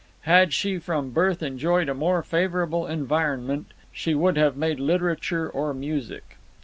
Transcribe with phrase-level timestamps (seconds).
[0.21, 5.75] Had she from birth enjoyed a more favourable environment, she would have made literature or
[5.75, 6.37] music.